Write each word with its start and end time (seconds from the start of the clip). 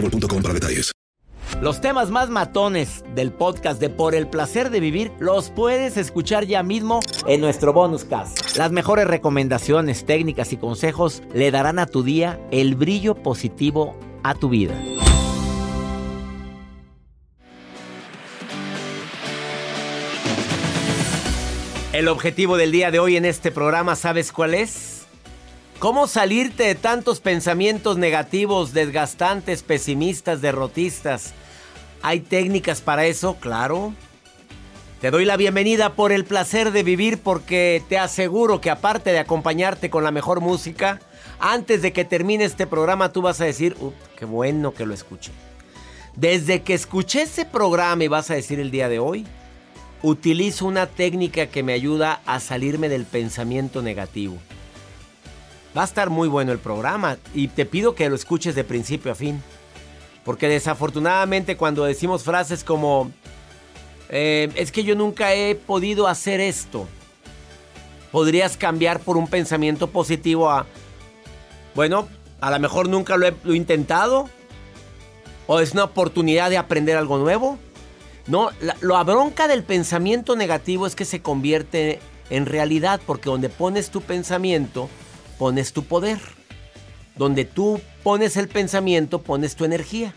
boostmobile.com 0.00 0.42
para 0.42 0.54
detalles. 0.54 0.92
Los 1.60 1.80
temas 1.80 2.10
más 2.10 2.28
matones 2.28 3.02
del 3.14 3.32
podcast 3.32 3.80
de 3.80 3.88
Por 3.88 4.14
el 4.14 4.28
placer 4.28 4.68
de 4.70 4.80
vivir 4.80 5.12
los 5.20 5.48
puedes 5.50 5.96
escuchar 5.96 6.44
ya 6.44 6.62
mismo 6.62 7.00
en 7.26 7.40
nuestro 7.40 7.72
bonus 7.72 8.04
cast. 8.04 8.56
Las 8.56 8.72
mejores 8.72 9.06
recomendaciones, 9.06 10.04
técnicas 10.04 10.52
y 10.52 10.58
consejos 10.58 11.22
le 11.32 11.50
darán 11.50 11.78
a 11.78 11.86
tu 11.86 12.02
día 12.02 12.38
el 12.50 12.74
brillo 12.74 13.14
positivo 13.14 13.96
a 14.22 14.34
tu 14.34 14.50
vida. 14.50 14.74
El 21.94 22.08
objetivo 22.08 22.58
del 22.58 22.72
día 22.72 22.90
de 22.90 22.98
hoy 22.98 23.16
en 23.16 23.24
este 23.24 23.50
programa, 23.50 23.96
¿sabes 23.96 24.30
cuál 24.30 24.52
es? 24.52 24.95
¿Cómo 25.78 26.06
salirte 26.06 26.62
de 26.62 26.74
tantos 26.74 27.20
pensamientos 27.20 27.98
negativos, 27.98 28.72
desgastantes, 28.72 29.62
pesimistas, 29.62 30.40
derrotistas? 30.40 31.34
¿Hay 32.00 32.20
técnicas 32.20 32.80
para 32.80 33.04
eso? 33.04 33.36
Claro. 33.36 33.92
Te 35.02 35.10
doy 35.10 35.26
la 35.26 35.36
bienvenida 35.36 35.92
por 35.92 36.12
el 36.12 36.24
placer 36.24 36.72
de 36.72 36.82
vivir 36.82 37.18
porque 37.18 37.82
te 37.90 37.98
aseguro 37.98 38.62
que 38.62 38.70
aparte 38.70 39.12
de 39.12 39.18
acompañarte 39.18 39.90
con 39.90 40.02
la 40.02 40.10
mejor 40.10 40.40
música, 40.40 40.98
antes 41.40 41.82
de 41.82 41.92
que 41.92 42.06
termine 42.06 42.44
este 42.44 42.66
programa 42.66 43.12
tú 43.12 43.20
vas 43.20 43.42
a 43.42 43.44
decir, 43.44 43.76
uh, 43.78 43.92
qué 44.18 44.24
bueno 44.24 44.72
que 44.72 44.86
lo 44.86 44.94
escuché. 44.94 45.30
Desde 46.16 46.62
que 46.62 46.72
escuché 46.72 47.22
ese 47.22 47.44
programa 47.44 48.02
y 48.02 48.08
vas 48.08 48.30
a 48.30 48.34
decir 48.34 48.60
el 48.60 48.70
día 48.70 48.88
de 48.88 48.98
hoy, 48.98 49.26
utilizo 50.02 50.64
una 50.64 50.86
técnica 50.86 51.48
que 51.48 51.62
me 51.62 51.74
ayuda 51.74 52.22
a 52.24 52.40
salirme 52.40 52.88
del 52.88 53.04
pensamiento 53.04 53.82
negativo. 53.82 54.38
Va 55.76 55.82
a 55.82 55.84
estar 55.84 56.08
muy 56.08 56.28
bueno 56.28 56.52
el 56.52 56.58
programa 56.58 57.18
y 57.34 57.48
te 57.48 57.66
pido 57.66 57.94
que 57.94 58.08
lo 58.08 58.14
escuches 58.14 58.54
de 58.54 58.64
principio 58.64 59.12
a 59.12 59.14
fin. 59.14 59.42
Porque 60.24 60.48
desafortunadamente 60.48 61.56
cuando 61.56 61.84
decimos 61.84 62.22
frases 62.22 62.64
como, 62.64 63.10
eh, 64.08 64.50
es 64.54 64.72
que 64.72 64.84
yo 64.84 64.94
nunca 64.94 65.34
he 65.34 65.54
podido 65.54 66.08
hacer 66.08 66.40
esto, 66.40 66.88
podrías 68.10 68.56
cambiar 68.56 69.00
por 69.00 69.18
un 69.18 69.28
pensamiento 69.28 69.88
positivo 69.88 70.50
a, 70.50 70.66
bueno, 71.74 72.08
a 72.40 72.50
lo 72.50 72.58
mejor 72.58 72.88
nunca 72.88 73.16
lo 73.18 73.26
he, 73.26 73.34
intentado, 73.54 74.30
o 75.46 75.60
es 75.60 75.72
una 75.72 75.84
oportunidad 75.84 76.48
de 76.48 76.56
aprender 76.56 76.96
algo 76.96 77.18
nuevo. 77.18 77.58
No, 78.26 78.50
la, 78.60 78.76
la 78.80 79.04
bronca 79.04 79.46
del 79.46 79.62
pensamiento 79.62 80.34
negativo 80.34 80.86
es 80.86 80.96
que 80.96 81.04
se 81.04 81.20
convierte 81.20 82.00
en 82.30 82.46
realidad, 82.46 83.00
porque 83.06 83.28
donde 83.28 83.48
pones 83.50 83.90
tu 83.90 84.00
pensamiento, 84.00 84.88
pones 85.38 85.72
tu 85.72 85.84
poder. 85.84 86.18
Donde 87.16 87.44
tú 87.44 87.80
pones 88.02 88.36
el 88.36 88.48
pensamiento, 88.48 89.22
pones 89.22 89.56
tu 89.56 89.64
energía. 89.64 90.14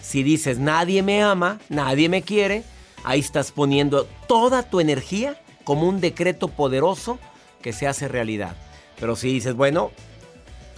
Si 0.00 0.22
dices 0.22 0.58
nadie 0.58 1.02
me 1.02 1.22
ama, 1.22 1.58
nadie 1.68 2.08
me 2.08 2.22
quiere, 2.22 2.62
ahí 3.04 3.20
estás 3.20 3.52
poniendo 3.52 4.06
toda 4.26 4.62
tu 4.62 4.80
energía 4.80 5.40
como 5.64 5.88
un 5.88 6.00
decreto 6.00 6.48
poderoso 6.48 7.18
que 7.60 7.72
se 7.72 7.86
hace 7.86 8.08
realidad. 8.08 8.56
Pero 8.98 9.16
si 9.16 9.32
dices, 9.32 9.54
bueno, 9.54 9.90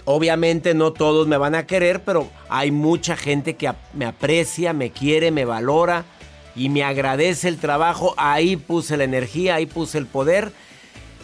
obviamente 0.05 0.73
no 0.73 0.91
todos 0.93 1.27
me 1.27 1.37
van 1.37 1.55
a 1.55 1.65
querer, 1.65 2.03
pero 2.03 2.27
hay 2.49 2.71
mucha 2.71 3.15
gente 3.15 3.55
que 3.55 3.71
me 3.93 4.05
aprecia, 4.05 4.73
me 4.73 4.91
quiere, 4.91 5.31
me 5.31 5.45
valora 5.45 6.05
y 6.55 6.69
me 6.69 6.83
agradece 6.83 7.47
el 7.47 7.57
trabajo, 7.57 8.13
ahí 8.17 8.57
puse 8.57 8.97
la 8.97 9.03
energía, 9.03 9.55
ahí 9.55 9.65
puse 9.65 9.97
el 9.97 10.05
poder. 10.05 10.51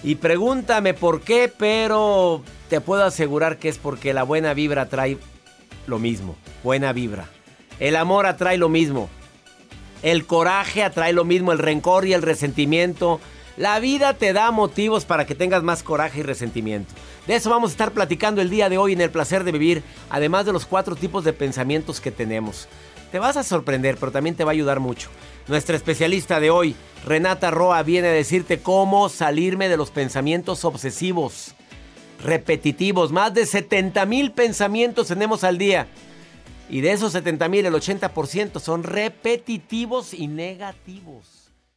Y 0.04 0.16
pregúntame 0.16 0.94
por 0.94 1.22
qué, 1.22 1.52
pero 1.56 2.44
te 2.70 2.82
puedo 2.82 3.04
asegurar 3.04 3.58
que 3.58 3.70
es 3.70 3.78
porque 3.78 4.14
la 4.14 4.24
buena 4.24 4.54
vibra 4.54 4.88
trae 4.88 5.18
lo 5.88 6.00
mismo, 6.00 6.36
buena 6.64 6.94
vibra. 6.94 7.28
El 7.80 7.96
amor 7.96 8.26
atrae 8.26 8.58
lo 8.58 8.70
mismo. 8.70 9.10
El 10.04 10.26
coraje 10.26 10.84
atrae 10.84 11.14
lo 11.14 11.26
mismo, 11.26 11.52
el 11.52 11.60
rencor 11.60 12.06
y 12.06 12.14
el 12.14 12.22
resentimiento. 12.22 13.20
La 13.58 13.80
vida 13.80 14.14
te 14.14 14.34
da 14.34 14.52
motivos 14.52 15.06
para 15.06 15.26
que 15.26 15.34
tengas 15.34 15.64
más 15.64 15.82
coraje 15.82 16.20
y 16.20 16.24
resentimiento. 16.24 16.94
De 17.26 17.36
eso 17.36 17.50
vamos 17.50 17.72
a 17.72 17.74
estar 17.74 17.92
platicando 17.92 18.42
el 18.42 18.52
día 18.52 18.70
de 18.70 18.78
hoy 18.78 18.94
en 18.94 19.02
el 19.02 19.10
placer 19.10 19.44
de 19.44 19.52
vivir, 19.52 19.84
además 20.10 20.46
de 20.46 20.54
los 20.54 20.66
cuatro 20.66 20.96
tipos 20.96 21.24
de 21.24 21.34
pensamientos 21.34 22.00
que 22.00 22.12
tenemos. 22.12 22.68
Te 23.12 23.20
vas 23.20 23.38
a 23.38 23.44
sorprender, 23.44 23.98
pero 24.00 24.12
también 24.12 24.36
te 24.36 24.44
va 24.44 24.52
a 24.52 24.54
ayudar 24.54 24.80
mucho. 24.80 25.10
Nuestra 25.48 25.78
especialista 25.78 26.42
de 26.42 26.50
hoy, 26.50 26.76
Renata 27.06 27.52
Roa, 27.52 27.82
viene 27.82 28.10
a 28.10 28.12
decirte 28.12 28.60
cómo 28.60 29.08
salirme 29.08 29.70
de 29.70 29.78
los 29.78 29.92
pensamientos 29.92 30.66
obsesivos, 30.66 31.56
repetitivos. 32.22 33.14
Más 33.14 33.34
de 33.34 33.46
70 33.46 34.06
mil 34.06 34.34
pensamientos 34.34 35.08
tenemos 35.08 35.46
al 35.46 35.58
día. 35.58 35.88
Y 36.70 36.82
de 36.82 36.92
esos 36.92 37.14
70 37.14 37.48
mil, 37.48 37.66
el 37.66 37.74
80% 37.74 38.60
son 38.60 38.84
repetitivos 38.84 40.14
y 40.14 40.28
negativos. 40.28 41.47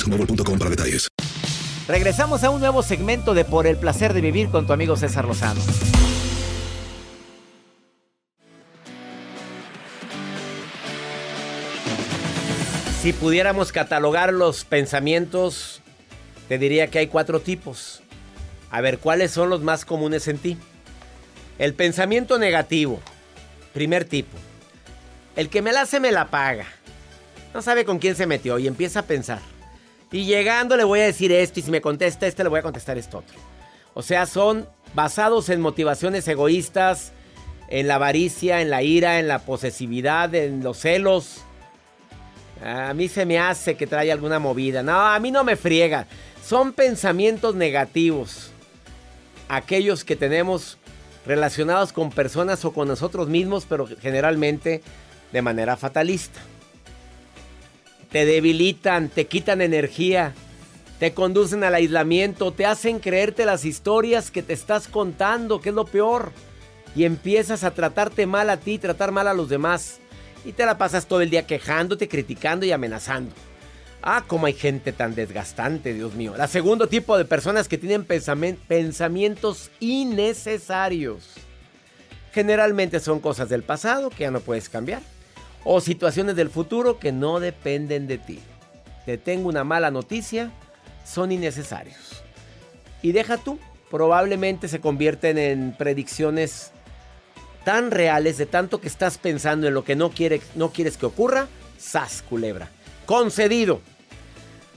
boostmobile.com 0.00 0.58
para 0.58 0.70
detalles. 0.70 1.08
Regresamos 1.88 2.44
a 2.44 2.50
un 2.50 2.60
nuevo 2.60 2.82
segmento 2.82 3.34
de 3.34 3.44
Por 3.44 3.66
el 3.66 3.76
placer 3.76 4.14
de 4.14 4.20
vivir 4.20 4.48
con 4.48 4.66
tu 4.66 4.72
amigo 4.72 4.96
César 4.96 5.24
Lozano. 5.24 5.60
Si 13.02 13.12
pudiéramos 13.14 13.72
catalogar 13.72 14.32
los 14.32 14.64
pensamientos, 14.64 15.80
te 16.48 16.58
diría 16.58 16.88
que 16.88 16.98
hay 16.98 17.06
cuatro 17.06 17.40
tipos. 17.40 18.02
A 18.70 18.82
ver, 18.82 18.98
¿cuáles 18.98 19.30
son 19.30 19.48
los 19.48 19.62
más 19.62 19.84
comunes 19.84 20.28
en 20.28 20.38
ti? 20.38 20.58
El 21.58 21.74
pensamiento 21.74 22.38
negativo, 22.38 23.00
primer 23.72 24.04
tipo. 24.04 24.36
el 25.34 25.48
que 25.48 25.62
me 25.62 25.72
la 25.72 25.82
hace 25.82 25.98
me 25.98 26.12
la 26.12 26.28
paga. 26.28 26.66
No 27.54 27.62
sabe 27.62 27.84
con 27.84 27.98
quién 27.98 28.14
se 28.14 28.26
metió 28.26 28.58
y 28.58 28.66
empieza 28.66 29.00
a 29.00 29.06
pensar. 29.06 29.40
Y 30.12 30.24
llegando 30.24 30.76
le 30.76 30.84
voy 30.84 31.00
a 31.00 31.04
decir 31.04 31.30
esto 31.32 31.60
y 31.60 31.62
si 31.62 31.70
me 31.70 31.80
contesta 31.80 32.26
este 32.26 32.42
le 32.42 32.48
voy 32.48 32.58
a 32.58 32.62
contestar 32.62 32.98
esto 32.98 33.18
otro. 33.18 33.38
O 33.94 34.02
sea, 34.02 34.26
son 34.26 34.68
basados 34.94 35.48
en 35.48 35.60
motivaciones 35.60 36.26
egoístas, 36.26 37.12
en 37.68 37.86
la 37.86 37.96
avaricia, 37.96 38.60
en 38.60 38.70
la 38.70 38.82
ira, 38.82 39.18
en 39.20 39.28
la 39.28 39.40
posesividad, 39.40 40.34
en 40.34 40.62
los 40.62 40.78
celos. 40.78 41.42
A 42.64 42.92
mí 42.92 43.08
se 43.08 43.24
me 43.24 43.38
hace 43.38 43.76
que 43.76 43.86
trae 43.86 44.12
alguna 44.12 44.38
movida. 44.38 44.82
No, 44.82 45.00
a 45.00 45.18
mí 45.18 45.30
no 45.30 45.44
me 45.44 45.56
friega. 45.56 46.06
Son 46.44 46.72
pensamientos 46.72 47.54
negativos. 47.54 48.50
Aquellos 49.48 50.04
que 50.04 50.16
tenemos 50.16 50.78
relacionados 51.26 51.92
con 51.92 52.10
personas 52.10 52.64
o 52.64 52.72
con 52.72 52.88
nosotros 52.88 53.28
mismos, 53.28 53.66
pero 53.68 53.86
generalmente 54.00 54.82
de 55.32 55.42
manera 55.42 55.76
fatalista. 55.76 56.40
Te 58.10 58.24
debilitan, 58.24 59.08
te 59.08 59.26
quitan 59.26 59.60
energía, 59.60 60.34
te 60.98 61.14
conducen 61.14 61.64
al 61.64 61.74
aislamiento, 61.74 62.52
te 62.52 62.66
hacen 62.66 62.98
creerte 62.98 63.44
las 63.44 63.64
historias 63.64 64.30
que 64.30 64.42
te 64.42 64.52
estás 64.52 64.88
contando, 64.88 65.60
que 65.60 65.68
es 65.68 65.74
lo 65.74 65.84
peor. 65.84 66.32
Y 66.96 67.04
empiezas 67.04 67.62
a 67.62 67.70
tratarte 67.70 68.26
mal 68.26 68.50
a 68.50 68.58
ti, 68.58 68.78
tratar 68.78 69.12
mal 69.12 69.28
a 69.28 69.34
los 69.34 69.48
demás. 69.48 70.00
Y 70.44 70.52
te 70.52 70.66
la 70.66 70.76
pasas 70.76 71.06
todo 71.06 71.20
el 71.20 71.30
día 71.30 71.46
quejándote, 71.46 72.08
criticando 72.08 72.66
y 72.66 72.72
amenazando. 72.72 73.32
Ah, 74.02 74.24
cómo 74.26 74.46
hay 74.46 74.54
gente 74.54 74.92
tan 74.92 75.14
desgastante, 75.14 75.92
Dios 75.92 76.14
mío. 76.14 76.34
La 76.36 76.48
segundo 76.48 76.88
tipo 76.88 77.16
de 77.16 77.26
personas 77.26 77.68
que 77.68 77.78
tienen 77.78 78.04
pensamientos 78.04 79.70
innecesarios. 79.78 81.34
Generalmente 82.32 83.00
son 83.00 83.20
cosas 83.20 83.48
del 83.48 83.62
pasado 83.62 84.10
que 84.10 84.24
ya 84.24 84.30
no 84.30 84.40
puedes 84.40 84.68
cambiar. 84.68 85.02
O 85.64 85.80
situaciones 85.80 86.36
del 86.36 86.50
futuro 86.50 86.98
que 86.98 87.12
no 87.12 87.40
dependen 87.40 88.06
de 88.06 88.18
ti. 88.18 88.40
Te 89.06 89.18
tengo 89.18 89.48
una 89.48 89.64
mala 89.64 89.90
noticia, 89.90 90.50
son 91.04 91.32
innecesarios. 91.32 92.22
Y 93.02 93.12
deja 93.12 93.36
tú, 93.38 93.58
probablemente 93.90 94.68
se 94.68 94.80
convierten 94.80 95.38
en 95.38 95.74
predicciones 95.76 96.72
tan 97.64 97.90
reales 97.90 98.38
de 98.38 98.46
tanto 98.46 98.80
que 98.80 98.88
estás 98.88 99.18
pensando 99.18 99.66
en 99.66 99.74
lo 99.74 99.84
que 99.84 99.96
no, 99.96 100.12
no 100.54 100.70
quieres 100.70 100.96
que 100.96 101.06
ocurra. 101.06 101.48
Sas, 101.78 102.22
culebra. 102.28 102.68
Concedido. 103.06 103.80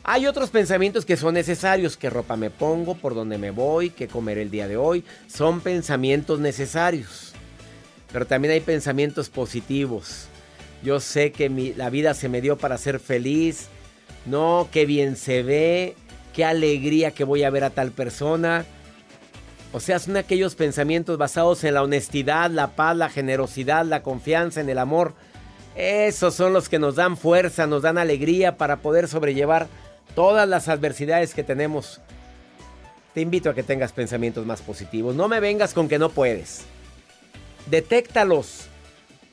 Hay 0.06 0.28
otros 0.28 0.50
pensamientos 0.50 1.06
que 1.06 1.16
son 1.16 1.34
necesarios, 1.34 1.96
qué 1.96 2.10
ropa 2.10 2.36
me 2.36 2.50
pongo, 2.50 2.96
por 2.96 3.16
dónde 3.16 3.38
me 3.38 3.52
voy, 3.52 3.90
qué 3.90 4.08
comer 4.08 4.38
el 4.38 4.52
día 4.52 4.68
de 4.68 4.76
hoy. 4.76 5.06
Son 5.28 5.62
pensamientos 5.62 6.40
necesarios. 6.40 7.34
Pero 8.12 8.28
también 8.28 8.54
hay 8.54 8.60
pensamientos 8.60 9.30
positivos. 9.30 10.28
Yo 10.84 11.00
sé 11.00 11.32
que 11.32 11.50
la 11.78 11.90
vida 11.90 12.14
se 12.14 12.30
me 12.30 12.42
dio 12.42 12.58
para 12.58 12.78
ser 12.78 13.00
feliz. 13.00 13.70
No, 14.26 14.68
qué 14.72 14.86
bien 14.86 15.16
se 15.16 15.42
ve. 15.42 15.96
Qué 16.34 16.44
alegría 16.44 17.12
que 17.12 17.24
voy 17.24 17.44
a 17.44 17.50
ver 17.50 17.64
a 17.64 17.70
tal 17.70 17.92
persona. 17.92 18.66
O 19.72 19.80
sea, 19.80 19.98
son 20.00 20.18
aquellos 20.18 20.56
pensamientos 20.56 21.18
basados 21.18 21.64
en 21.64 21.74
la 21.74 21.84
honestidad, 21.84 22.52
la 22.52 22.76
paz, 22.76 22.96
la 22.96 23.10
generosidad, 23.10 23.86
la 23.86 24.04
confianza, 24.04 24.62
en 24.62 24.70
el 24.70 24.78
amor. 24.78 25.14
Esos 25.76 26.36
son 26.36 26.54
los 26.54 26.70
que 26.70 26.80
nos 26.80 26.96
dan 26.96 27.18
fuerza, 27.18 27.66
nos 27.66 27.82
dan 27.82 27.98
alegría 27.98 28.58
para 28.58 28.78
poder 28.78 29.08
sobrellevar 29.08 29.68
todas 30.16 30.48
las 30.48 30.68
adversidades 30.68 31.34
que 31.34 31.44
tenemos. 31.44 32.02
Te 33.14 33.22
invito 33.22 33.50
a 33.50 33.56
que 33.56 33.64
tengas 33.64 33.92
pensamientos 33.94 34.46
más 34.46 34.62
positivos. 34.62 35.16
No 35.16 35.28
me 35.28 35.40
vengas 35.40 35.74
con 35.74 35.88
que 35.88 35.98
no 35.98 36.10
puedes. 36.10 36.66
Detéctalos. 37.68 38.68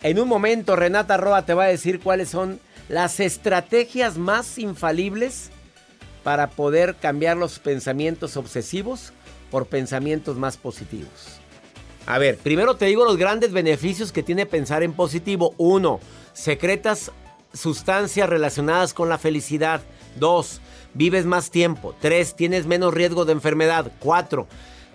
En 0.02 0.18
un 0.18 0.28
momento 0.28 0.76
Renata 0.76 1.18
Roa 1.18 1.44
te 1.44 1.52
va 1.52 1.64
a 1.64 1.68
decir 1.68 2.00
cuáles 2.00 2.30
son 2.30 2.58
las 2.88 3.20
estrategias 3.20 4.16
más 4.16 4.58
infalibles 4.58 5.50
para 6.24 6.48
poder 6.50 6.96
cambiar 6.96 7.36
los 7.36 7.58
pensamientos 7.58 8.36
obsesivos 8.38 9.12
por 9.50 9.66
pensamientos 9.66 10.36
más 10.36 10.56
positivos. 10.56 11.40
A 12.06 12.18
ver, 12.18 12.38
primero 12.38 12.76
te 12.76 12.86
digo 12.86 13.04
los 13.04 13.18
grandes 13.18 13.52
beneficios 13.52 14.10
que 14.10 14.22
tiene 14.22 14.46
pensar 14.46 14.82
en 14.82 14.94
positivo. 14.94 15.54
Uno, 15.58 16.00
secretas 16.32 17.12
sustancias 17.52 18.28
relacionadas 18.28 18.94
con 18.94 19.10
la 19.10 19.18
felicidad. 19.18 19.82
Dos, 20.16 20.62
vives 20.94 21.26
más 21.26 21.50
tiempo. 21.50 21.94
Tres, 22.00 22.34
tienes 22.34 22.66
menos 22.66 22.94
riesgo 22.94 23.26
de 23.26 23.32
enfermedad. 23.32 23.92
Cuatro, 24.00 24.48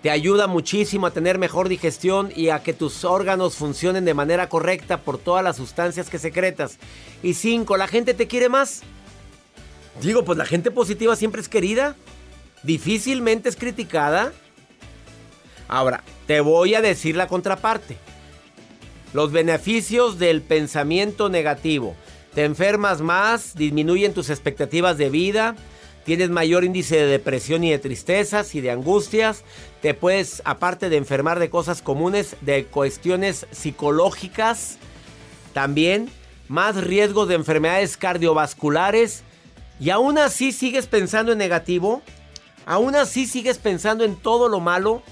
te 0.06 0.12
ayuda 0.12 0.46
muchísimo 0.46 1.08
a 1.08 1.10
tener 1.10 1.36
mejor 1.36 1.68
digestión 1.68 2.30
y 2.36 2.50
a 2.50 2.60
que 2.60 2.72
tus 2.72 3.04
órganos 3.04 3.56
funcionen 3.56 4.04
de 4.04 4.14
manera 4.14 4.48
correcta 4.48 5.00
por 5.00 5.18
todas 5.18 5.42
las 5.42 5.56
sustancias 5.56 6.08
que 6.10 6.20
secretas. 6.20 6.78
Y 7.24 7.34
cinco, 7.34 7.76
la 7.76 7.88
gente 7.88 8.14
te 8.14 8.28
quiere 8.28 8.48
más. 8.48 8.82
Digo, 10.00 10.24
pues 10.24 10.38
la 10.38 10.46
gente 10.46 10.70
positiva 10.70 11.16
siempre 11.16 11.40
es 11.40 11.48
querida. 11.48 11.96
Difícilmente 12.62 13.48
es 13.48 13.56
criticada. 13.56 14.32
Ahora, 15.66 16.04
te 16.28 16.40
voy 16.40 16.76
a 16.76 16.82
decir 16.82 17.16
la 17.16 17.26
contraparte. 17.26 17.96
Los 19.12 19.32
beneficios 19.32 20.20
del 20.20 20.40
pensamiento 20.40 21.28
negativo. 21.28 21.96
Te 22.32 22.44
enfermas 22.44 23.00
más, 23.00 23.56
disminuyen 23.56 24.14
tus 24.14 24.30
expectativas 24.30 24.98
de 24.98 25.10
vida, 25.10 25.56
tienes 26.06 26.30
mayor 26.30 26.64
índice 26.64 26.96
de 26.96 27.06
depresión 27.06 27.64
y 27.64 27.70
de 27.72 27.80
tristezas 27.80 28.54
y 28.54 28.60
de 28.60 28.70
angustias, 28.70 29.42
te 29.82 29.92
puedes, 29.92 30.40
aparte 30.44 30.88
de 30.88 30.96
enfermar 30.96 31.40
de 31.40 31.50
cosas 31.50 31.82
comunes, 31.82 32.36
de 32.42 32.64
cuestiones 32.64 33.46
psicológicas, 33.50 34.78
también 35.52 36.08
más 36.46 36.76
riesgo 36.76 37.26
de 37.26 37.34
enfermedades 37.34 37.96
cardiovasculares, 37.96 39.24
y 39.80 39.90
aún 39.90 40.16
así 40.16 40.52
sigues 40.52 40.86
pensando 40.86 41.32
en 41.32 41.38
negativo, 41.38 42.02
aún 42.66 42.94
así 42.94 43.26
sigues 43.26 43.58
pensando 43.58 44.04
en 44.04 44.14
todo 44.14 44.48
lo 44.48 44.60
malo, 44.60 45.02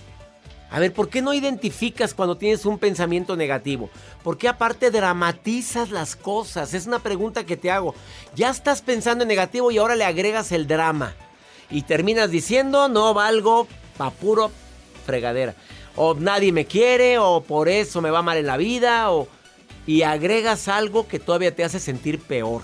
a 0.70 0.80
ver, 0.80 0.92
¿por 0.92 1.08
qué 1.08 1.22
no 1.22 1.32
identificas 1.32 2.14
cuando 2.14 2.36
tienes 2.36 2.66
un 2.66 2.78
pensamiento 2.78 3.36
negativo? 3.36 3.90
¿Por 4.22 4.38
qué 4.38 4.48
aparte 4.48 4.90
dramatizas 4.90 5.90
las 5.90 6.16
cosas? 6.16 6.74
Es 6.74 6.86
una 6.86 6.98
pregunta 6.98 7.46
que 7.46 7.56
te 7.56 7.70
hago. 7.70 7.94
Ya 8.34 8.50
estás 8.50 8.82
pensando 8.82 9.22
en 9.22 9.28
negativo 9.28 9.70
y 9.70 9.78
ahora 9.78 9.94
le 9.94 10.04
agregas 10.04 10.50
el 10.50 10.66
drama. 10.66 11.14
Y 11.70 11.82
terminas 11.82 12.30
diciendo, 12.30 12.88
no 12.88 13.14
valgo 13.14 13.68
pa' 13.96 14.10
puro 14.10 14.50
fregadera. 15.06 15.54
O 15.96 16.14
nadie 16.14 16.50
me 16.50 16.64
quiere, 16.64 17.18
o 17.18 17.42
por 17.42 17.68
eso 17.68 18.00
me 18.00 18.10
va 18.10 18.22
mal 18.22 18.38
en 18.38 18.46
la 18.46 18.56
vida, 18.56 19.12
o... 19.12 19.28
Y 19.86 20.02
agregas 20.02 20.66
algo 20.66 21.06
que 21.06 21.20
todavía 21.20 21.54
te 21.54 21.62
hace 21.62 21.78
sentir 21.78 22.18
peor. 22.18 22.62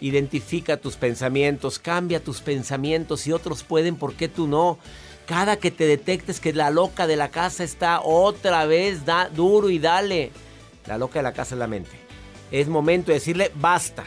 Identifica 0.00 0.78
tus 0.78 0.96
pensamientos, 0.96 1.78
cambia 1.78 2.24
tus 2.24 2.40
pensamientos. 2.40 3.26
y 3.26 3.32
otros 3.32 3.62
pueden, 3.62 3.96
¿por 3.96 4.14
qué 4.14 4.26
tú 4.26 4.48
no? 4.48 4.78
Cada 5.26 5.56
que 5.56 5.70
te 5.70 5.86
detectes 5.86 6.40
que 6.40 6.52
la 6.52 6.70
loca 6.70 7.06
de 7.06 7.16
la 7.16 7.30
casa 7.30 7.64
está 7.64 8.00
otra 8.02 8.66
vez 8.66 9.04
da 9.04 9.28
duro 9.28 9.70
y 9.70 9.78
dale. 9.78 10.30
La 10.86 10.98
loca 10.98 11.18
de 11.18 11.22
la 11.22 11.32
casa 11.32 11.54
es 11.54 11.58
la 11.58 11.66
mente. 11.66 11.98
Es 12.50 12.68
momento 12.68 13.08
de 13.08 13.14
decirle 13.14 13.50
basta. 13.54 14.04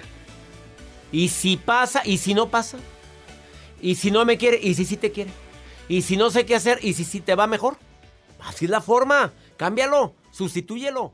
Y 1.11 1.29
si 1.29 1.57
pasa, 1.57 2.01
y 2.05 2.17
si 2.17 2.33
no 2.33 2.49
pasa. 2.49 2.77
Y 3.81 3.95
si 3.95 4.11
no 4.11 4.25
me 4.25 4.37
quiere, 4.37 4.59
y 4.61 4.75
si 4.75 4.85
sí 4.85 4.97
te 4.97 5.11
quiere. 5.11 5.31
Y 5.87 6.01
si 6.03 6.17
no 6.17 6.29
sé 6.29 6.45
qué 6.45 6.55
hacer, 6.55 6.79
y 6.81 6.93
si 6.93 7.03
sí 7.03 7.21
te 7.21 7.35
va 7.35 7.47
mejor. 7.47 7.77
Así 8.39 8.65
es 8.65 8.71
la 8.71 8.81
forma. 8.81 9.33
Cámbialo, 9.57 10.13
sustitúyelo 10.31 11.13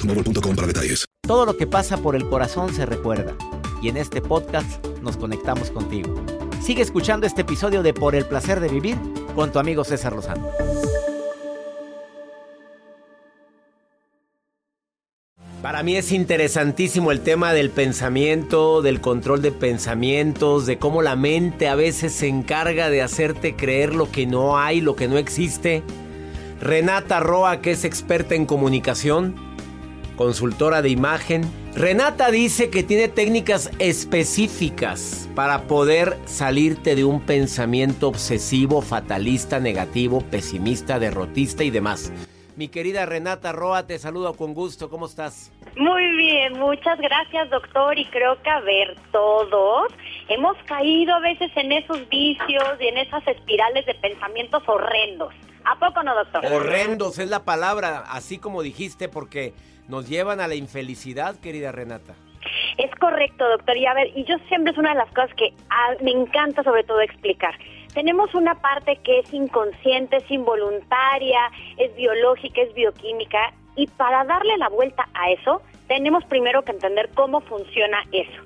Boostmobile.com 0.01 0.55
para 0.55 0.67
detalles. 0.67 1.05
Todo 1.27 1.45
lo 1.45 1.57
que 1.57 1.67
pasa 1.67 1.97
por 1.97 2.15
el 2.15 2.27
corazón 2.27 2.73
se 2.73 2.85
recuerda. 2.85 3.35
Y 3.81 3.89
en 3.89 3.97
este 3.97 4.21
podcast 4.21 4.85
nos 5.01 5.17
conectamos 5.17 5.71
contigo. 5.71 6.13
Sigue 6.61 6.81
escuchando 6.81 7.25
este 7.25 7.41
episodio 7.41 7.83
de 7.83 7.93
Por 7.93 8.15
el 8.15 8.25
placer 8.25 8.59
de 8.59 8.67
vivir 8.67 8.97
con 9.35 9.51
tu 9.51 9.59
amigo 9.59 9.83
César 9.83 10.13
Lozano. 10.13 10.49
Para 15.61 15.83
mí 15.83 15.95
es 15.95 16.11
interesantísimo 16.11 17.11
el 17.11 17.21
tema 17.21 17.53
del 17.53 17.69
pensamiento, 17.69 18.81
del 18.81 18.99
control 18.99 19.41
de 19.41 19.51
pensamientos, 19.51 20.65
de 20.65 20.79
cómo 20.79 21.01
la 21.01 21.15
mente 21.15 21.67
a 21.67 21.75
veces 21.75 22.13
se 22.13 22.27
encarga 22.27 22.89
de 22.89 23.01
hacerte 23.01 23.55
creer 23.55 23.93
lo 23.95 24.11
que 24.11 24.25
no 24.25 24.57
hay, 24.57 24.81
lo 24.81 24.95
que 24.95 25.07
no 25.07 25.17
existe. 25.17 25.83
Renata 26.59 27.19
Roa, 27.19 27.61
que 27.61 27.71
es 27.71 27.85
experta 27.85 28.35
en 28.35 28.45
comunicación, 28.45 29.50
consultora 30.15 30.81
de 30.81 30.89
imagen. 30.89 31.43
Renata 31.75 32.31
dice 32.31 32.69
que 32.69 32.83
tiene 32.83 33.07
técnicas 33.07 33.71
específicas 33.79 35.29
para 35.35 35.63
poder 35.63 36.17
salirte 36.25 36.95
de 36.95 37.05
un 37.05 37.21
pensamiento 37.21 38.07
obsesivo, 38.07 38.81
fatalista, 38.81 39.59
negativo, 39.59 40.21
pesimista, 40.21 40.99
derrotista 40.99 41.63
y 41.63 41.69
demás. 41.69 42.11
Mi 42.57 42.67
querida 42.67 43.05
Renata 43.05 43.53
Roa, 43.53 43.87
te 43.87 43.97
saludo 43.97 44.33
con 44.33 44.53
gusto. 44.53 44.89
¿Cómo 44.89 45.05
estás? 45.05 45.51
Muy 45.77 46.05
bien, 46.17 46.59
muchas 46.59 46.99
gracias 46.99 47.49
doctor 47.49 47.97
y 47.97 48.05
creo 48.05 48.41
que 48.43 48.49
a 48.49 48.59
ver, 48.59 48.95
todos 49.11 49.91
hemos 50.27 50.57
caído 50.65 51.15
a 51.15 51.19
veces 51.19 51.49
en 51.55 51.71
esos 51.71 52.07
vicios 52.09 52.63
y 52.79 52.87
en 52.87 52.97
esas 52.97 53.25
espirales 53.25 53.85
de 53.85 53.95
pensamientos 53.95 54.63
horrendos. 54.67 55.33
¿A 55.63 55.79
poco 55.79 56.03
no, 56.03 56.13
doctor? 56.13 56.45
Horrendos 56.45 57.19
es 57.19 57.29
la 57.29 57.45
palabra, 57.45 58.03
así 58.09 58.37
como 58.37 58.61
dijiste, 58.61 59.07
porque 59.07 59.53
nos 59.91 60.09
llevan 60.09 60.39
a 60.39 60.47
la 60.47 60.55
infelicidad, 60.55 61.39
querida 61.39 61.71
Renata. 61.71 62.15
Es 62.79 62.89
correcto, 62.95 63.47
doctor. 63.47 63.77
Y 63.77 63.85
a 63.85 63.93
ver, 63.93 64.07
y 64.15 64.23
yo 64.23 64.37
siempre 64.47 64.71
es 64.71 64.79
una 64.79 64.89
de 64.89 64.95
las 64.95 65.09
cosas 65.09 65.29
que 65.35 65.53
me 66.03 66.11
encanta 66.11 66.63
sobre 66.63 66.83
todo 66.83 67.01
explicar 67.01 67.53
tenemos 67.93 68.33
una 68.33 68.55
parte 68.55 68.97
que 69.03 69.19
es 69.19 69.33
inconsciente, 69.33 70.17
es 70.17 70.31
involuntaria, 70.31 71.51
es 71.77 71.95
biológica, 71.95 72.61
es 72.61 72.73
bioquímica, 72.73 73.53
y 73.75 73.87
para 73.87 74.23
darle 74.25 74.57
la 74.57 74.69
vuelta 74.69 75.07
a 75.13 75.31
eso, 75.31 75.61
tenemos 75.87 76.23
primero 76.25 76.63
que 76.63 76.71
entender 76.71 77.09
cómo 77.13 77.41
funciona 77.41 78.03
eso. 78.11 78.41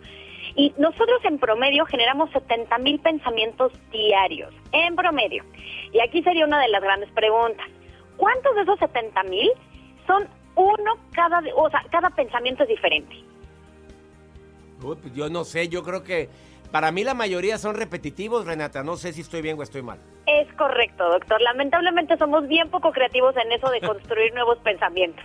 Y 0.56 0.74
nosotros 0.78 1.24
en 1.26 1.38
promedio 1.38 1.86
generamos 1.86 2.30
70 2.32 2.78
mil 2.80 3.00
pensamientos 3.00 3.74
diarios, 3.92 4.54
en 4.72 4.96
promedio. 4.96 5.44
Y 5.92 6.00
aquí 6.00 6.24
sería 6.24 6.46
una 6.46 6.62
de 6.62 6.70
las 6.70 6.82
grandes 6.82 7.10
preguntas. 7.12 7.68
¿Cuántos 8.18 8.56
de 8.56 8.62
esos 8.62 8.80
70 8.80 9.24
mil 9.24 9.52
son 10.08 10.28
uno 10.56 10.98
cada, 11.12 11.42
o 11.56 11.70
sea, 11.70 11.84
cada 11.92 12.10
pensamiento 12.10 12.64
es 12.64 12.70
diferente? 12.70 13.16
Pues 14.82 15.14
yo 15.14 15.30
no 15.30 15.44
sé, 15.44 15.70
yo 15.70 15.84
creo 15.84 16.04
que 16.04 16.30
para 16.72 16.92
mí 16.92 17.04
la 17.04 17.14
mayoría 17.14 17.58
son 17.58 17.76
repetitivos, 17.76 18.46
Renata. 18.46 18.84
No 18.84 18.98
sé 18.98 19.14
si 19.14 19.22
estoy 19.22 19.42
bien 19.42 19.58
o 19.58 19.64
estoy 19.64 19.82
mal. 19.82 20.00
Es 20.26 20.52
correcto, 20.54 21.08
doctor. 21.10 21.42
Lamentablemente 21.42 22.18
somos 22.18 22.48
bien 22.48 22.70
poco 22.70 22.92
creativos 22.92 23.36
en 23.38 23.52
eso 23.52 23.70
de 23.70 23.80
construir 23.88 24.34
nuevos 24.34 24.58
pensamientos. 24.60 25.24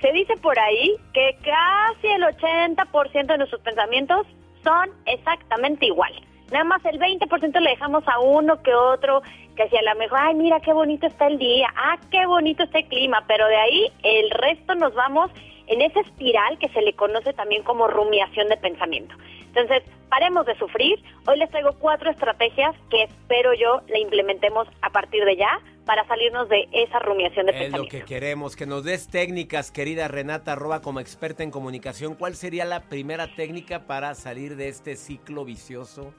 Se 0.00 0.12
dice 0.12 0.34
por 0.36 0.58
ahí 0.58 0.96
que 1.12 1.36
casi 1.42 2.06
el 2.06 2.22
80% 2.22 3.26
de 3.26 3.38
nuestros 3.38 3.60
pensamientos 3.62 4.26
son 4.62 4.90
exactamente 5.06 5.86
igual. 5.86 6.12
Nada 6.50 6.64
más 6.64 6.84
el 6.84 6.98
20% 6.98 7.60
le 7.60 7.70
dejamos 7.70 8.06
a 8.08 8.20
uno 8.20 8.62
que 8.62 8.74
otro, 8.74 9.22
que 9.54 9.68
si 9.68 9.76
a 9.76 9.82
lo 9.82 9.98
mejor, 9.98 10.18
ay, 10.20 10.34
mira 10.34 10.60
qué 10.60 10.72
bonito 10.72 11.06
está 11.06 11.26
el 11.26 11.38
día, 11.38 11.68
ah, 11.76 11.98
qué 12.10 12.26
bonito 12.26 12.62
está 12.62 12.78
el 12.78 12.86
clima, 12.86 13.24
pero 13.26 13.46
de 13.46 13.56
ahí 13.56 13.92
el 14.02 14.30
resto 14.30 14.74
nos 14.74 14.94
vamos 14.94 15.30
en 15.66 15.82
esa 15.82 16.00
espiral 16.00 16.58
que 16.58 16.68
se 16.70 16.80
le 16.80 16.94
conoce 16.94 17.32
también 17.34 17.62
como 17.62 17.86
rumiación 17.88 18.48
de 18.48 18.56
pensamiento. 18.56 19.14
Entonces, 19.48 19.82
paremos 20.08 20.46
de 20.46 20.56
sufrir. 20.56 21.02
Hoy 21.26 21.38
les 21.38 21.50
traigo 21.50 21.74
cuatro 21.78 22.10
estrategias 22.10 22.74
que 22.90 23.04
espero 23.04 23.52
yo 23.54 23.82
le 23.88 24.00
implementemos 24.00 24.68
a 24.80 24.90
partir 24.90 25.24
de 25.24 25.36
ya 25.36 25.60
para 25.84 26.06
salirnos 26.06 26.48
de 26.48 26.68
esa 26.72 26.98
rumiación 26.98 27.46
de 27.46 27.52
pensamiento. 27.52 27.86
Es 27.88 27.92
lo 27.92 27.98
que 28.00 28.04
queremos, 28.04 28.56
que 28.56 28.66
nos 28.66 28.84
des 28.84 29.08
técnicas, 29.08 29.70
querida 29.70 30.08
Renata 30.08 30.54
Roa, 30.54 30.80
como 30.80 31.00
experta 31.00 31.42
en 31.42 31.50
comunicación. 31.50 32.14
¿Cuál 32.14 32.34
sería 32.34 32.64
la 32.64 32.80
primera 32.88 33.34
técnica 33.34 33.86
para 33.86 34.14
salir 34.14 34.56
de 34.56 34.68
este 34.68 34.96
ciclo 34.96 35.44
vicioso 35.44 36.14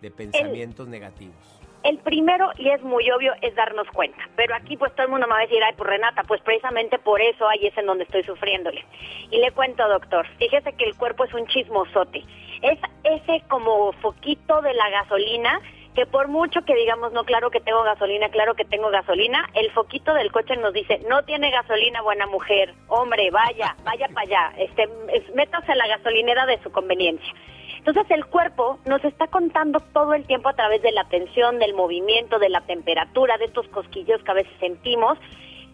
de 0.00 0.10
pensamientos 0.10 0.88
negativos? 0.88 1.60
El 1.84 1.98
primero, 1.98 2.50
y 2.58 2.70
es 2.70 2.82
muy 2.82 3.08
obvio, 3.10 3.32
es 3.40 3.54
darnos 3.54 3.86
cuenta. 3.94 4.18
Pero 4.36 4.54
aquí 4.54 4.76
pues 4.76 4.92
todo 4.94 5.06
el 5.06 5.12
mundo 5.12 5.26
me 5.26 5.34
va 5.34 5.38
a 5.38 5.42
decir, 5.42 5.62
ay, 5.62 5.74
pues 5.76 5.88
Renata, 5.88 6.24
pues 6.24 6.40
precisamente 6.42 6.98
por 6.98 7.20
eso 7.20 7.48
ahí 7.48 7.66
es 7.66 7.78
en 7.78 7.86
donde 7.86 8.04
estoy 8.04 8.24
sufriéndole. 8.24 8.84
Y 9.30 9.38
le 9.38 9.52
cuento, 9.52 9.88
doctor, 9.88 10.26
fíjese 10.38 10.72
que 10.72 10.84
el 10.84 10.96
cuerpo 10.96 11.24
es 11.24 11.32
un 11.34 11.46
chismosote. 11.46 12.24
Es 12.62 12.78
ese 13.04 13.42
como 13.48 13.92
foquito 13.92 14.60
de 14.60 14.74
la 14.74 14.90
gasolina 14.90 15.60
que 15.98 16.06
por 16.06 16.28
mucho 16.28 16.62
que 16.62 16.76
digamos, 16.76 17.12
no, 17.12 17.24
claro 17.24 17.50
que 17.50 17.58
tengo 17.58 17.82
gasolina, 17.82 18.28
claro 18.28 18.54
que 18.54 18.64
tengo 18.64 18.88
gasolina, 18.88 19.50
el 19.54 19.68
foquito 19.72 20.14
del 20.14 20.30
coche 20.30 20.56
nos 20.56 20.72
dice, 20.72 21.00
no 21.08 21.24
tiene 21.24 21.50
gasolina, 21.50 22.02
buena 22.02 22.28
mujer, 22.28 22.72
hombre, 22.86 23.32
vaya, 23.32 23.74
vaya 23.82 24.06
para 24.14 24.20
allá, 24.20 24.52
este, 24.58 24.88
métase 25.34 25.72
a 25.72 25.74
la 25.74 25.88
gasolinera 25.88 26.46
de 26.46 26.62
su 26.62 26.70
conveniencia. 26.70 27.34
Entonces 27.78 28.08
el 28.10 28.26
cuerpo 28.26 28.78
nos 28.86 29.04
está 29.04 29.26
contando 29.26 29.80
todo 29.92 30.14
el 30.14 30.24
tiempo 30.24 30.48
a 30.48 30.52
través 30.52 30.82
de 30.82 30.92
la 30.92 31.02
tensión, 31.08 31.58
del 31.58 31.74
movimiento, 31.74 32.38
de 32.38 32.48
la 32.48 32.60
temperatura, 32.60 33.36
de 33.36 33.46
estos 33.46 33.66
cosquillos 33.66 34.22
que 34.22 34.30
a 34.30 34.34
veces 34.34 34.52
sentimos, 34.60 35.18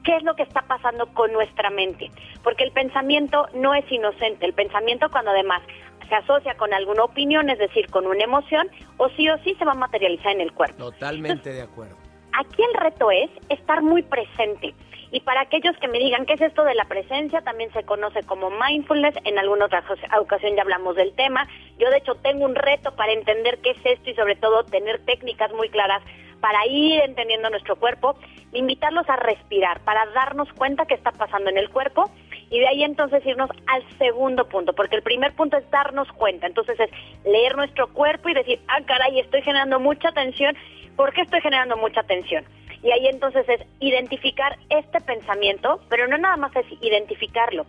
qué 0.05 0.17
es 0.17 0.23
lo 0.23 0.37
que 0.37 0.45
está 0.45 0.63
pasando 0.63 1.07
con 1.13 1.35
nuestra 1.35 1.69
mente. 1.69 2.11
Porque 2.43 2.65
el 2.65 2.73
pensamiento 2.73 3.47
no 3.53 3.75
es 3.75 3.85
inocente, 3.93 4.47
el 4.47 4.55
pensamiento 4.55 5.11
cuando 5.11 5.33
además 5.33 5.61
se 6.09 6.15
asocia 6.15 6.55
con 6.55 6.73
alguna 6.73 7.05
opinión, 7.05 7.51
es 7.51 7.59
decir, 7.59 7.87
con 7.91 8.07
una 8.07 8.25
emoción, 8.25 8.69
o 8.97 9.09
sí 9.11 9.29
o 9.29 9.39
sí 9.39 9.55
se 9.59 9.65
va 9.65 9.73
a 9.73 9.77
materializar 9.77 10.33
en 10.33 10.41
el 10.41 10.53
cuerpo. 10.53 10.91
Totalmente 10.91 11.53
de 11.53 11.63
acuerdo. 11.63 11.97
Aquí 12.33 12.63
el 12.63 12.81
reto 12.81 13.11
es 13.11 13.31
estar 13.49 13.83
muy 13.83 14.03
presente. 14.03 14.75
Y 15.13 15.21
para 15.21 15.43
aquellos 15.43 15.77
que 15.77 15.87
me 15.87 16.01
digan 16.01 16.27
qué 16.27 16.33
es 16.33 16.41
esto 16.41 16.65
de 16.65 16.75
la 16.75 16.87
presencia, 16.87 17.41
también 17.43 17.73
se 17.73 17.85
conoce 17.85 18.25
como 18.25 18.51
mindfulness. 18.51 19.15
En 19.25 19.39
alguna 19.39 19.67
otra 19.67 19.85
ocasión 20.19 20.57
ya 20.57 20.63
hablamos 20.63 20.97
del 20.97 21.15
tema. 21.15 21.47
Yo 21.79 21.89
de 21.91 21.99
hecho 21.99 22.17
tengo 22.17 22.45
un 22.45 22.57
reto 22.57 22.97
para 22.97 23.13
entender 23.13 23.59
qué 23.59 23.71
es 23.71 23.79
esto 23.85 24.11
y 24.11 24.15
sobre 24.15 24.35
todo 24.35 24.65
tener 24.65 25.05
técnicas 25.05 25.53
muy 25.53 25.69
claras 25.69 26.03
para 26.41 26.67
ir 26.67 27.01
entendiendo 27.03 27.49
nuestro 27.49 27.77
cuerpo, 27.77 28.17
invitarlos 28.53 29.09
a 29.09 29.15
respirar, 29.15 29.81
para 29.85 30.05
darnos 30.07 30.53
cuenta 30.55 30.85
qué 30.85 30.95
está 30.95 31.13
pasando 31.13 31.49
en 31.49 31.59
el 31.59 31.71
cuerpo 31.71 32.11
y 32.51 32.59
de 32.59 32.69
ahí 32.69 32.85
entonces 32.85 33.25
irnos 33.27 33.51
al 33.67 33.83
segundo 33.99 34.47
punto, 34.49 34.73
porque 34.73 34.97
el 34.97 35.03
primer 35.03 35.35
punto 35.35 35.57
es 35.57 35.69
darnos 35.71 36.11
cuenta, 36.13 36.47
entonces 36.47 36.79
es 36.79 36.91
leer 37.25 37.57
nuestro 37.57 37.89
cuerpo 37.89 38.29
y 38.29 38.35
decir, 38.35 38.61
ah, 38.69 38.81
caray, 38.87 39.21
estoy 39.21 39.43
generando 39.43 39.81
mucha 39.81 40.13
tensión, 40.13 40.57
¿por 40.97 41.13
qué 41.13 41.23
estoy 41.23 41.41
generando 41.41 41.77
mucha 41.77 42.03
tensión? 42.03 42.45
Y 42.83 42.91
ahí 42.91 43.07
entonces 43.07 43.49
es 43.49 43.61
identificar 43.81 44.59
este 44.69 45.01
pensamiento, 45.01 45.81
pero 45.89 46.07
no 46.07 46.19
nada 46.19 46.37
más 46.37 46.55
es 46.55 46.67
identificarlo, 46.83 47.65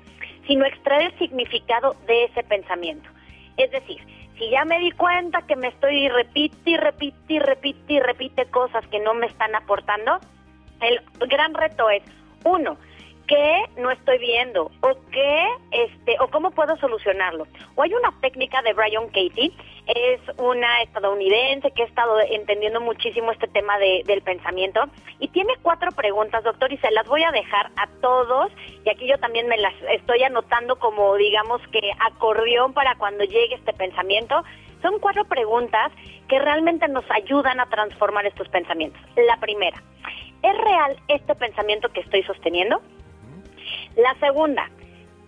sino 0.45 0.65
extraer 0.65 1.13
el 1.13 1.17
significado 1.19 1.95
de 2.05 2.25
ese 2.25 2.43
pensamiento. 2.43 3.09
Es 3.55 3.71
decir, 3.71 4.01
si 4.37 4.49
ya 4.49 4.65
me 4.65 4.79
di 4.79 4.91
cuenta 4.91 5.41
que 5.43 5.55
me 5.55 5.69
estoy 5.69 6.09
repite 6.09 6.69
y 6.69 6.77
repite 6.77 7.33
y 7.33 7.39
repite 7.39 7.93
y 7.93 7.99
repite 8.01 8.45
cosas 8.47 8.85
que 8.87 8.99
no 8.99 9.13
me 9.13 9.27
están 9.27 9.55
aportando, 9.55 10.19
el 10.81 11.01
gran 11.29 11.53
reto 11.53 11.89
es, 11.89 12.03
uno, 12.43 12.77
qué 13.27 13.65
no 13.77 13.91
estoy 13.91 14.17
viendo 14.19 14.71
o 14.81 14.95
qué 15.11 15.47
este 15.71 16.15
o 16.19 16.27
cómo 16.27 16.51
puedo 16.51 16.75
solucionarlo. 16.77 17.47
O 17.75 17.83
hay 17.83 17.93
una 17.93 18.13
técnica 18.21 18.61
de 18.61 18.73
Brian 18.73 19.07
Katie, 19.07 19.51
es 19.87 20.19
una 20.37 20.81
estadounidense 20.83 21.71
que 21.71 21.83
ha 21.83 21.85
estado 21.85 22.19
entendiendo 22.19 22.81
muchísimo 22.81 23.31
este 23.31 23.47
tema 23.47 23.77
de, 23.77 24.03
del 24.05 24.21
pensamiento 24.21 24.83
y 25.19 25.27
tiene 25.29 25.53
cuatro 25.61 25.91
preguntas, 25.91 26.43
doctor, 26.43 26.71
y 26.71 26.77
se 26.77 26.91
las 26.91 27.07
voy 27.07 27.23
a 27.23 27.31
dejar 27.31 27.71
a 27.77 27.87
todos 28.01 28.51
y 28.83 28.89
aquí 28.89 29.07
yo 29.07 29.17
también 29.17 29.47
me 29.47 29.57
las 29.57 29.73
estoy 29.91 30.23
anotando 30.23 30.77
como 30.77 31.15
digamos 31.15 31.61
que 31.71 31.91
acordeón 32.07 32.73
para 32.73 32.95
cuando 32.95 33.23
llegue 33.23 33.55
este 33.55 33.73
pensamiento. 33.73 34.43
Son 34.81 34.99
cuatro 34.99 35.25
preguntas 35.25 35.91
que 36.27 36.37
realmente 36.37 36.87
nos 36.87 37.05
ayudan 37.09 37.59
a 37.59 37.65
transformar 37.67 38.25
estos 38.27 38.47
pensamientos. 38.49 39.01
La 39.15 39.37
primera, 39.37 39.81
¿es 40.43 40.57
real 40.57 40.97
este 41.07 41.33
pensamiento 41.33 41.89
que 41.89 42.01
estoy 42.01 42.21
sosteniendo? 42.23 42.81
La 43.95 44.13
segunda, 44.19 44.69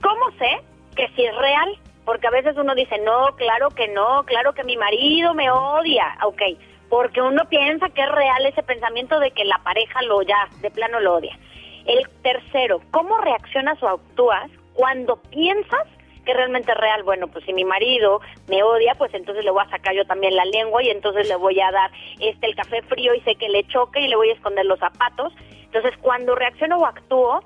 ¿cómo 0.01 0.31
sé 0.37 0.61
que 0.95 1.07
si 1.15 1.23
es 1.23 1.35
real? 1.37 1.77
Porque 2.05 2.27
a 2.27 2.31
veces 2.31 2.55
uno 2.57 2.75
dice, 2.75 2.97
no, 2.99 3.35
claro 3.35 3.69
que 3.69 3.87
no, 3.87 4.23
claro 4.25 4.53
que 4.53 4.63
mi 4.63 4.77
marido 4.77 5.33
me 5.33 5.49
odia, 5.49 6.17
ok, 6.23 6.41
porque 6.89 7.21
uno 7.21 7.43
piensa 7.49 7.89
que 7.89 8.01
es 8.01 8.11
real 8.11 8.45
ese 8.45 8.63
pensamiento 8.63 9.19
de 9.19 9.31
que 9.31 9.45
la 9.45 9.59
pareja 9.59 10.01
lo 10.03 10.21
ya, 10.21 10.47
de 10.61 10.71
plano 10.71 10.99
lo 10.99 11.15
odia. 11.15 11.37
El 11.85 12.07
tercero, 12.21 12.81
¿cómo 12.91 13.17
reaccionas 13.19 13.81
o 13.81 13.87
actúas 13.87 14.51
cuando 14.73 15.15
piensas 15.15 15.87
que 16.25 16.33
realmente 16.33 16.71
es 16.73 16.77
real? 16.77 17.03
Bueno, 17.03 17.27
pues 17.27 17.45
si 17.45 17.53
mi 17.53 17.63
marido 17.63 18.19
me 18.47 18.63
odia, 18.63 18.95
pues 18.97 19.13
entonces 19.13 19.45
le 19.45 19.51
voy 19.51 19.63
a 19.65 19.69
sacar 19.69 19.95
yo 19.95 20.05
también 20.05 20.35
la 20.35 20.43
lengua 20.43 20.83
y 20.83 20.89
entonces 20.89 21.29
le 21.29 21.35
voy 21.37 21.59
a 21.61 21.71
dar 21.71 21.91
este 22.19 22.47
el 22.47 22.55
café 22.55 22.81
frío 22.83 23.13
y 23.15 23.21
sé 23.21 23.35
que 23.35 23.47
le 23.47 23.65
choque 23.67 24.01
y 24.01 24.07
le 24.09 24.17
voy 24.17 24.29
a 24.29 24.33
esconder 24.33 24.65
los 24.65 24.79
zapatos. 24.79 25.33
Entonces, 25.63 25.93
cuando 26.01 26.35
reacciono 26.35 26.77
o 26.77 26.85
actúo, 26.85 27.41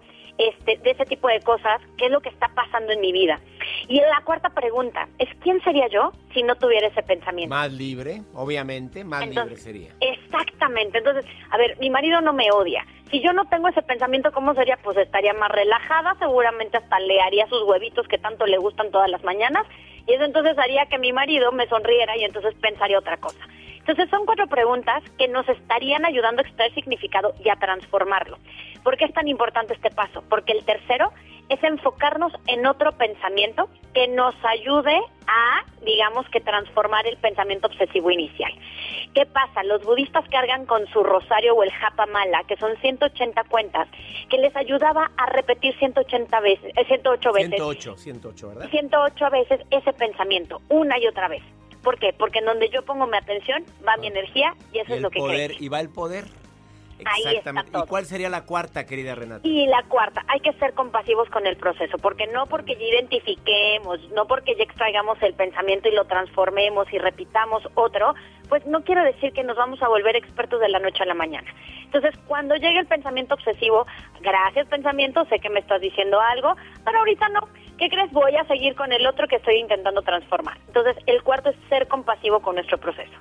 este, 0.50 0.78
de 0.78 0.92
ese 0.92 1.06
tipo 1.06 1.28
de 1.28 1.40
cosas, 1.42 1.82
qué 1.98 2.06
es 2.06 2.12
lo 2.12 2.22
que 2.22 2.30
está 2.30 2.48
pasando 2.50 2.92
en 2.92 3.02
mi 3.02 3.12
vida. 3.12 3.40
Y 3.88 4.00
la 4.00 4.22
cuarta 4.24 4.50
pregunta 4.50 5.08
es, 5.18 5.30
¿quién 5.42 5.62
sería 5.64 5.88
yo 5.88 6.12
si 6.34 6.44
no 6.44 6.56
tuviera 6.56 6.88
ese 6.88 7.04
pensamiento? 7.04 7.54
Más 7.54 7.72
libre, 7.72 8.22
obviamente, 8.34 9.04
más 9.04 9.28
libre 9.28 9.58
sería. 9.58 9.92
Exactamente. 10.00 10.98
Entonces, 10.98 11.26
a 11.50 11.58
ver, 11.58 11.78
mi 11.80 11.90
marido 11.90 12.22
no 12.22 12.34
me 12.34 12.52
odia. 12.52 12.86
Si 13.10 13.22
yo 13.22 13.34
no 13.34 13.46
tengo 13.46 13.68
ese 13.68 13.82
pensamiento, 13.82 14.32
¿cómo 14.32 14.54
sería? 14.54 14.78
Pues 14.78 14.98
estaría 14.98 15.34
más 15.34 15.52
relajada, 15.52 16.16
seguramente 16.20 16.78
hasta 16.78 17.00
le 17.00 17.20
haría 17.22 17.48
sus 17.48 17.64
huevitos 17.64 18.08
que 18.08 18.18
tanto 18.18 18.46
le 18.46 18.58
gustan 18.58 18.90
todas 18.90 19.10
las 19.10 19.24
mañanas, 19.24 19.66
y 20.08 20.14
eso 20.14 20.24
entonces 20.24 20.58
haría 20.58 20.86
que 20.86 20.98
mi 20.98 21.12
marido 21.12 21.52
me 21.52 21.68
sonriera 21.68 22.18
y 22.18 22.24
entonces 22.24 22.56
pensaría 22.56 22.98
otra 22.98 23.18
cosa. 23.18 23.46
Entonces 23.80 24.10
son 24.10 24.26
cuatro 24.26 24.48
preguntas 24.48 25.04
que 25.18 25.28
nos 25.28 25.48
estarían 25.50 26.06
ayudando 26.06 26.42
a 26.42 26.46
extraer 26.46 26.74
significado 26.74 27.34
y 27.44 27.50
a 27.50 27.56
transformarlo. 27.56 28.38
¿Por 28.84 28.98
qué 28.98 29.06
es 29.06 29.14
tan 29.14 29.28
importante 29.28 29.74
este 29.74 29.92
paso? 29.92 30.24
Porque 30.30 30.54
el 30.54 30.64
tercero 30.66 31.12
es 31.50 31.62
enfocarnos 31.64 32.32
en 32.48 32.66
otro 32.66 32.94
pensamiento 32.94 33.70
que 33.94 34.08
nos 34.08 34.34
ayude 34.46 34.98
a, 35.28 35.66
digamos 35.84 36.26
que, 36.30 36.40
transformar 36.40 37.06
el 37.08 37.18
pensamiento 37.18 37.68
obsesivo 37.68 38.10
inicial. 38.10 38.52
¿Qué 39.14 39.26
pasa? 39.26 39.62
Los 39.64 39.84
budistas 39.84 40.24
cargan 40.30 40.66
con 40.66 40.88
su 40.88 41.04
rosario 41.04 41.54
o 41.54 41.64
el 41.64 41.72
japa 41.72 42.06
mala, 42.06 42.46
que 42.48 42.56
son 42.56 42.78
180 42.78 43.44
cuentas, 43.46 43.90
que 44.30 44.38
les 44.38 44.56
ayudaba 44.56 45.12
a 45.18 45.26
repetir 45.26 45.78
180 45.78 46.40
veces, 46.40 46.74
108 46.88 47.30
eh, 47.30 47.34
veces. 47.34 47.56
108, 47.56 47.98
108, 47.98 48.48
¿verdad? 48.48 48.70
108 48.70 49.30
veces 49.30 49.60
ese 49.72 49.92
pensamiento, 49.92 50.62
una 50.70 50.98
y 51.00 51.08
otra 51.08 51.28
vez. 51.28 51.44
¿Por 51.84 52.00
qué? 52.00 52.14
Porque 52.14 52.40
en 52.40 52.46
donde 52.46 52.70
yo 52.70 52.84
pongo 52.86 53.08
mi 53.08 53.18
atención 53.18 53.66
va 53.86 53.98
mi 53.98 54.08
energía 54.08 54.56
y 54.72 54.80
eso 54.80 54.94
es 54.94 55.02
lo 55.02 55.10
que 55.10 55.20
poder, 55.20 55.56
Y 55.60 55.68
va 55.68 55.82
el 55.82 55.90
poder. 55.90 56.26
Exactamente. 57.02 57.78
¿Y 57.78 57.88
cuál 57.88 58.06
sería 58.06 58.30
la 58.30 58.46
cuarta, 58.46 58.86
querida 58.86 59.16
Renata? 59.16 59.48
Y 59.48 59.68
la 59.68 59.84
cuarta, 59.84 60.24
hay 60.28 60.40
que 60.40 60.54
ser 60.54 60.74
compasivos 60.74 61.30
con 61.30 61.48
el 61.48 61.58
proceso, 61.58 61.98
porque 61.98 62.28
no 62.28 62.46
porque 62.48 62.76
ya 62.76 62.86
identifiquemos, 62.86 64.00
no 64.12 64.26
porque 64.28 64.56
ya 64.56 64.64
extraigamos 64.64 65.22
el 65.22 65.34
pensamiento 65.34 65.90
y 65.90 65.94
lo 65.94 66.06
transformemos 66.06 66.92
y 66.92 66.98
repitamos 66.98 67.64
otro, 67.76 68.14
pues 68.50 68.66
no 68.66 68.84
quiero 68.84 69.04
decir 69.04 69.32
que 69.34 69.44
nos 69.44 69.58
vamos 69.58 69.82
a 69.82 69.88
volver 69.88 70.16
expertos 70.16 70.60
de 70.60 70.70
la 70.70 70.80
noche 70.80 71.04
a 71.04 71.06
la 71.06 71.14
mañana. 71.14 71.50
Entonces, 71.84 72.18
cuando 72.28 72.56
llegue 72.56 72.80
el 72.80 72.88
pensamiento 72.88 73.36
obsesivo, 73.36 73.86
gracias 74.22 74.68
pensamiento, 74.68 75.26
sé 75.26 75.40
que 75.40 75.50
me 75.50 75.60
estás 75.60 75.82
diciendo 75.82 76.20
algo, 76.20 76.56
pero 76.86 77.00
ahorita 77.00 77.30
no. 77.30 77.48
¿Qué 77.78 77.90
crees? 77.90 78.12
Voy 78.12 78.36
a 78.36 78.46
seguir 78.46 78.76
con 78.76 78.94
el 78.94 79.06
otro 79.08 79.28
que 79.28 79.38
estoy 79.38 79.56
intentando 79.56 80.02
transformar. 80.02 80.58
Entonces, 80.68 80.96
el 81.06 81.24
cuarto 81.24 81.50
es 81.50 81.56
ser 81.68 81.88
compasivo 81.88 82.40
con 82.42 82.56
nuestro 82.56 82.78
proceso. 82.78 83.12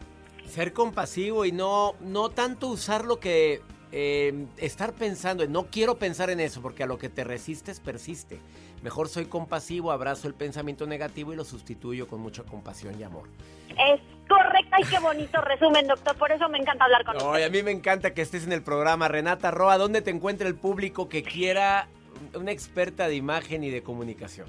Ser 0.50 0.72
compasivo 0.72 1.44
y 1.44 1.52
no, 1.52 1.94
no 2.00 2.28
tanto 2.30 2.68
usar 2.68 3.04
lo 3.04 3.20
que 3.20 3.62
eh, 3.92 4.46
estar 4.56 4.92
pensando, 4.92 5.46
no 5.46 5.66
quiero 5.66 5.96
pensar 5.96 6.30
en 6.30 6.40
eso, 6.40 6.60
porque 6.60 6.82
a 6.82 6.86
lo 6.86 6.98
que 6.98 7.08
te 7.08 7.24
resistes 7.24 7.80
persiste. 7.80 8.40
Mejor 8.82 9.08
soy 9.08 9.26
compasivo, 9.26 9.92
abrazo 9.92 10.26
el 10.26 10.34
pensamiento 10.34 10.86
negativo 10.86 11.32
y 11.32 11.36
lo 11.36 11.44
sustituyo 11.44 12.08
con 12.08 12.20
mucha 12.20 12.42
compasión 12.42 12.98
y 12.98 13.02
amor. 13.02 13.28
Es 13.68 14.00
correcta 14.28 14.80
y 14.80 14.84
qué 14.84 14.98
bonito 14.98 15.40
resumen, 15.40 15.86
doctor. 15.86 16.16
Por 16.16 16.32
eso 16.32 16.48
me 16.48 16.58
encanta 16.58 16.84
hablar 16.84 17.04
con 17.04 17.16
usted. 17.16 17.44
A 17.44 17.50
mí 17.50 17.62
me 17.62 17.70
encanta 17.70 18.14
que 18.14 18.22
estés 18.22 18.44
en 18.44 18.52
el 18.52 18.62
programa. 18.62 19.08
Renata 19.08 19.50
Roa, 19.50 19.78
¿dónde 19.78 20.02
te 20.02 20.10
encuentra 20.10 20.48
el 20.48 20.54
público 20.54 21.08
que 21.08 21.22
quiera 21.22 21.88
una 22.34 22.52
experta 22.52 23.08
de 23.08 23.16
imagen 23.16 23.64
y 23.64 23.70
de 23.70 23.82
comunicación. 23.82 24.46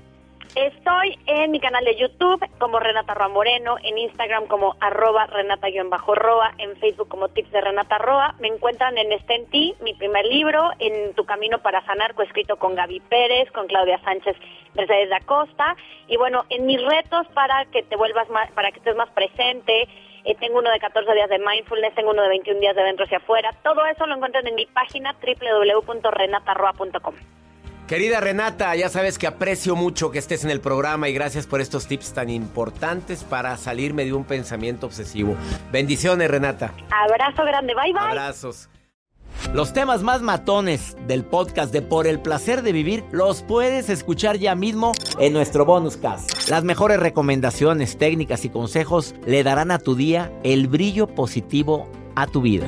Estoy 0.56 1.18
en 1.28 1.52
mi 1.52 1.62
canal 1.62 1.86
de 1.86 1.96
YouTube 1.96 2.46
como 2.60 2.78
Renata 2.78 3.14
Roa 3.14 3.30
Moreno, 3.30 3.78
en 3.84 3.98
Instagram 3.98 4.48
como 4.48 4.76
arroba 4.82 5.26
Renata-Roa, 5.26 6.56
en 6.58 6.76
Facebook 6.76 7.08
como 7.08 7.30
Tips 7.30 7.52
de 7.52 7.62
Renata 7.62 7.98
Roa. 7.98 8.36
Me 8.40 8.50
encuentran 8.50 8.98
en 8.98 9.14
Este 9.14 9.36
en 9.36 9.50
Ti, 9.50 9.76
mi 9.80 9.94
primer 9.94 10.26
libro, 10.26 10.72
en 10.80 11.14
Tu 11.14 11.24
Camino 11.24 11.60
para 11.60 11.86
Sanar, 11.86 12.16
coescrito 12.16 12.58
con 12.58 12.76
Gaby 12.76 13.00
Pérez, 13.00 13.50
con 13.52 13.68
Claudia 13.68 14.02
Sánchez 14.04 14.36
Mercedes 14.76 15.10
da 15.10 15.22
Costa. 15.22 15.78
Y 16.08 16.18
bueno, 16.18 16.44
en 16.50 16.66
mis 16.66 16.84
retos 16.84 17.28
para 17.34 17.64
que 17.66 17.84
te 17.84 17.96
vuelvas 17.96 18.30
más, 18.30 18.52
para 18.52 18.74
que 18.74 18.80
estés 18.80 18.98
más 18.98 19.10
presente, 19.12 19.88
eh, 20.26 20.36
tengo 20.36 20.60
uno 20.60 20.70
de 20.70 20.80
14 20.80 21.14
días 21.14 21.30
de 21.30 21.40
mindfulness, 21.40 21.96
tengo 21.96 22.10
uno 22.10 22.24
de 22.24 22.28
21 22.28 22.60
días 22.60 22.76
de 22.76 22.84
dentro 22.84 23.06
hacia 23.06 23.20
afuera. 23.20 23.56
Todo 23.64 23.86
eso 23.86 24.06
lo 24.06 24.16
encuentran 24.16 24.46
en 24.46 24.56
mi 24.56 24.66
página 24.66 25.16
www.renataroa.com. 25.16 27.41
Querida 27.92 28.22
Renata, 28.22 28.74
ya 28.78 28.88
sabes 28.88 29.18
que 29.18 29.28
aprecio 29.28 29.76
mucho 29.76 30.12
que 30.12 30.20
estés 30.20 30.46
en 30.46 30.50
el 30.50 30.62
programa 30.62 31.10
y 31.10 31.14
gracias 31.14 31.46
por 31.46 31.60
estos 31.60 31.88
tips 31.88 32.14
tan 32.14 32.30
importantes 32.30 33.26
para 33.26 33.58
salirme 33.58 34.06
de 34.06 34.14
un 34.14 34.24
pensamiento 34.24 34.86
obsesivo. 34.86 35.36
Bendiciones, 35.74 36.32
Renata. 36.32 36.74
Abrazo 36.90 37.44
grande, 37.44 37.74
bye 37.76 37.92
bye. 37.92 38.02
Abrazos. 38.02 38.70
Los 39.54 39.74
temas 39.74 40.04
más 40.04 40.22
matones 40.22 40.96
del 41.06 41.26
podcast 41.26 41.74
de 41.74 41.82
Por 41.82 42.08
el 42.08 42.22
placer 42.22 42.62
de 42.62 42.72
vivir 42.72 43.04
los 43.12 43.44
puedes 43.44 43.90
escuchar 43.90 44.38
ya 44.38 44.56
mismo 44.56 44.94
en 45.20 45.34
nuestro 45.34 45.66
bonus 45.66 45.98
cast. 45.98 46.48
Las 46.48 46.64
mejores 46.64 46.98
recomendaciones, 46.98 47.98
técnicas 47.98 48.46
y 48.46 48.50
consejos 48.50 49.16
le 49.26 49.44
darán 49.44 49.70
a 49.70 49.80
tu 49.80 49.96
día 49.96 50.32
el 50.46 50.70
brillo 50.70 51.08
positivo 51.08 51.90
a 52.16 52.26
tu 52.26 52.40
vida. 52.40 52.68